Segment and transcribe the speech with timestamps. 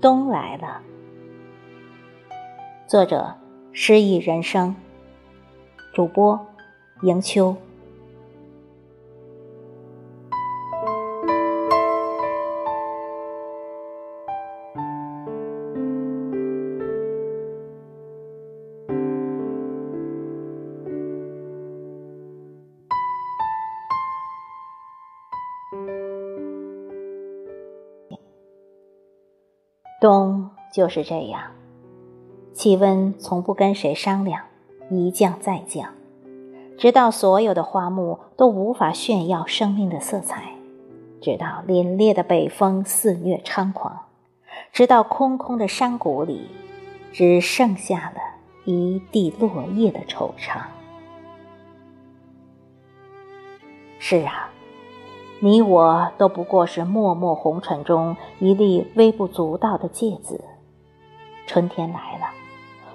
[0.00, 0.82] 冬来了。
[2.88, 3.36] 作者：
[3.72, 4.74] 诗意人生。
[5.94, 6.44] 主播：
[7.02, 7.56] 迎秋。
[30.02, 31.40] 冬就是这样，
[32.52, 34.42] 气温从不跟谁商量，
[34.90, 35.90] 一降再降，
[36.76, 40.54] 直到所有的花木都无法炫耀生命的色彩，
[41.20, 44.06] 直到凛冽的北风肆虐猖狂，
[44.72, 46.48] 直到空空的山谷里
[47.12, 48.20] 只剩下了
[48.64, 50.62] 一地落叶的惆怅。
[54.00, 54.51] 是啊。
[55.44, 60.44] 你我都不过是脉脉红尘中一粒微不足道的芥子。
[61.48, 62.26] 春天来了，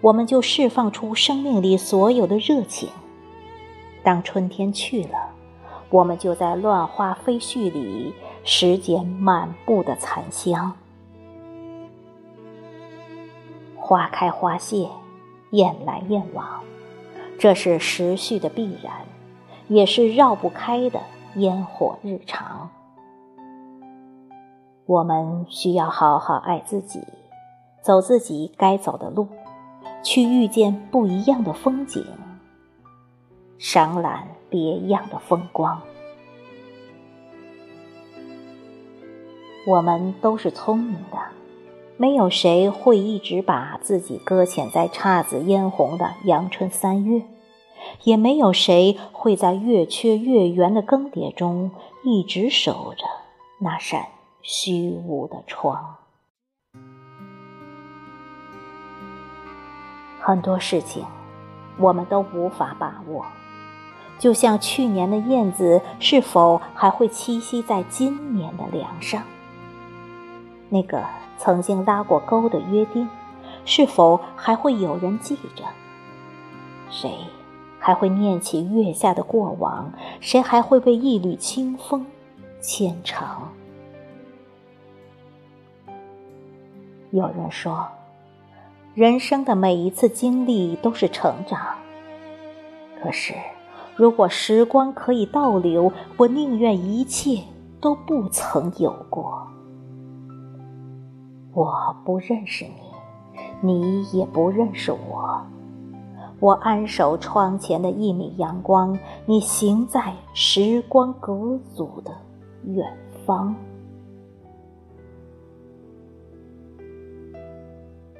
[0.00, 2.90] 我们就释放出生命里所有的热情；
[4.04, 5.32] 当春天去了，
[5.90, 8.14] 我们就在乱花飞絮里
[8.44, 10.76] 拾捡满布的残香。
[13.74, 14.88] 花开花谢，
[15.50, 16.62] 雁来雁往，
[17.36, 18.92] 这是时序的必然，
[19.66, 21.00] 也是绕不开的。
[21.34, 22.70] 烟火日常，
[24.86, 27.02] 我们需要好好爱自己，
[27.82, 29.28] 走自己该走的路，
[30.02, 32.04] 去遇见不一样的风景，
[33.58, 35.80] 赏览别样的风光。
[39.66, 41.18] 我们都是聪明的，
[41.98, 47.22] 没有谁会一直把自己搁浅在姹紫嫣红的阳春三月。
[48.04, 51.70] 也没有谁会在月缺月圆的更迭中
[52.04, 53.04] 一直守着
[53.60, 54.06] 那扇
[54.42, 55.96] 虚无的窗。
[60.20, 61.04] 很多事情
[61.78, 63.24] 我们都无法把握，
[64.18, 69.22] 就像去年的燕子是否还会栖息在今年的梁上？
[70.68, 71.02] 那个
[71.38, 73.08] 曾经拉过钩的约定，
[73.64, 75.64] 是否还会有人记着？
[76.90, 77.10] 谁？
[77.78, 82.04] 还会念起月下的过往，谁还会被一缕清风
[82.60, 83.48] 牵肠？
[87.10, 87.86] 有人说，
[88.94, 91.58] 人生的每一次经历都是成长。
[93.02, 93.32] 可是，
[93.96, 97.42] 如果时光可以倒流，我宁愿一切
[97.80, 99.46] 都不曾有过。
[101.54, 102.66] 我不认识
[103.62, 105.40] 你，你也不认识我。
[106.40, 112.12] 我安守窗前的一米阳光，你行在时光隔阻的
[112.64, 112.86] 远
[113.26, 113.52] 方。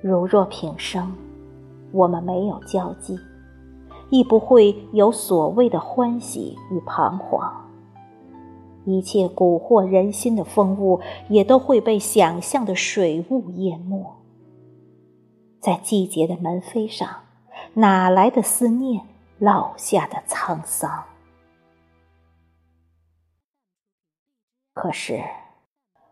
[0.00, 1.12] 如若平生
[1.90, 3.18] 我们没有交集，
[4.10, 7.52] 亦不会有所谓的欢喜与彷徨。
[8.84, 14.14] 一切蛊惑人心的风物，也都会被想象的水雾淹没。
[15.58, 17.23] 在季节的门扉上。
[17.72, 19.06] 哪来的思念，
[19.38, 21.04] 落下的沧桑？
[24.74, 25.22] 可是，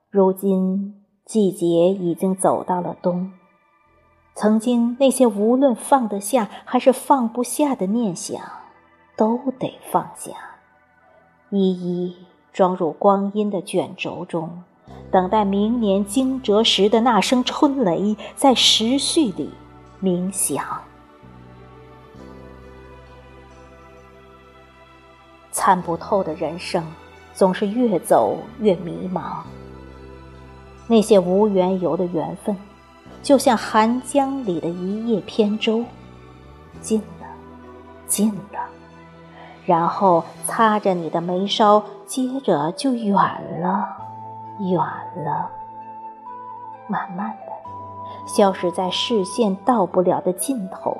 [0.08, 3.32] 如今季节已经走到了冬。
[4.34, 8.40] 曾经那些无论放得下还是放不下的念想，
[9.16, 10.32] 都得放下，
[11.50, 12.16] 一一
[12.50, 14.62] 装入光阴的卷轴中，
[15.10, 19.50] 等待明年惊蛰时的那声春雷，在时序里
[20.00, 20.64] 鸣响。
[25.64, 26.84] 参不透的人生，
[27.32, 29.36] 总是越走越迷茫。
[30.88, 32.56] 那些无缘由的缘分，
[33.22, 35.84] 就像寒江里的一叶扁舟，
[36.80, 37.26] 近了，
[38.08, 38.58] 近了，
[39.64, 43.86] 然后擦着你的眉梢，接着就远了，
[44.58, 44.80] 远
[45.24, 45.48] 了，
[46.88, 47.52] 慢慢的
[48.26, 50.98] 消失在视线到不了的尽头，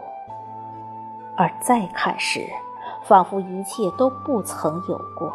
[1.37, 2.47] 而再看时。
[3.13, 5.31] 仿佛一切都不曾有过，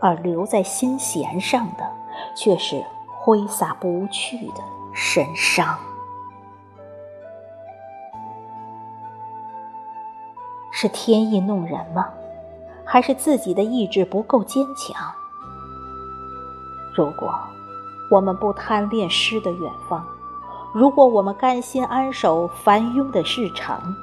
[0.00, 1.86] 而留在心弦上的，
[2.34, 2.82] 却是
[3.18, 4.64] 挥洒不去的
[4.94, 5.76] 神伤。
[10.70, 12.08] 是天意弄人吗？
[12.86, 15.12] 还是自己的意志不够坚强？
[16.94, 17.38] 如果
[18.10, 20.02] 我们不贪恋诗的远方，
[20.72, 23.94] 如果我们甘心安守繁庸的日常。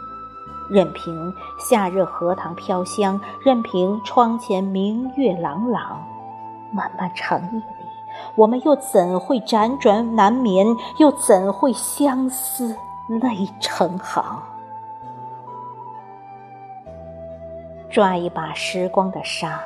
[0.69, 6.05] 任凭夏日荷塘飘香，任凭窗前明月朗朗。
[6.71, 7.63] 漫漫长夜里，
[8.35, 10.67] 我们又怎会辗转难眠？
[10.97, 12.75] 又怎会相思
[13.07, 14.23] 泪成行？
[17.89, 19.59] 抓一把时光的沙，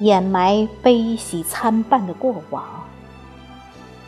[0.00, 2.62] 掩埋悲喜参半的过往。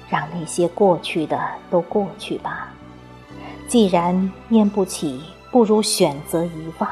[0.09, 1.41] 让那些过去的
[1.71, 2.69] 都过去吧。
[3.69, 6.89] 既然念不起，不如选择遗忘；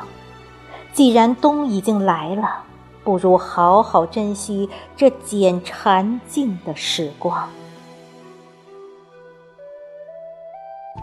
[0.92, 2.64] 既然冬已经来了，
[3.04, 7.48] 不如好好珍惜这简禅静的时光。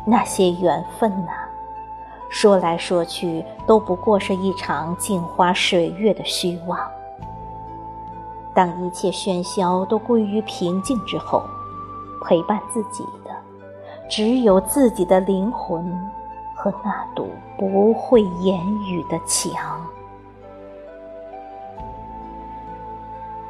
[0.05, 1.31] 那些缘分呐，
[2.29, 6.77] 说来说去都不过是一场镜花水月的虚妄。
[8.53, 11.43] 当一切喧嚣都归于平静之后，
[12.23, 13.31] 陪伴自己的。
[14.07, 15.83] 只有自己的灵魂
[16.65, 17.29] 和那堵
[17.59, 19.79] 不会言语的墙。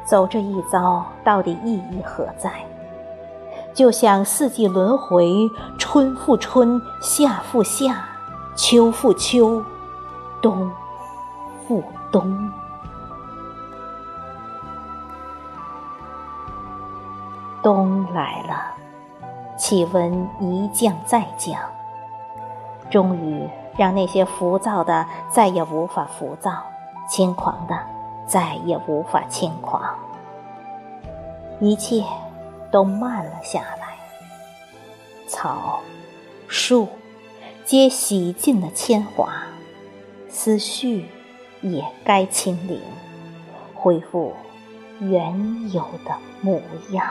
[0.04, 2.52] 走这一遭，到底意义何在？
[3.72, 8.04] 就像四季轮回，春复春，夏复夏，
[8.54, 9.64] 秋复秋，
[10.42, 10.70] 冬
[11.66, 11.82] 复
[12.12, 12.52] 冬。
[17.62, 18.74] 冬来了。
[19.56, 21.58] 气温一降再降，
[22.90, 26.62] 终于让那些浮躁的再也无法浮躁，
[27.08, 27.78] 轻狂的
[28.26, 29.82] 再也无法轻狂，
[31.60, 32.04] 一切
[32.70, 33.96] 都慢了下来。
[35.26, 35.80] 草、
[36.46, 36.88] 树
[37.64, 39.28] 皆洗尽了铅华，
[40.28, 41.10] 思绪
[41.60, 42.80] 也该清零，
[43.74, 44.32] 恢复
[45.00, 46.60] 原有的模
[46.92, 47.04] 样。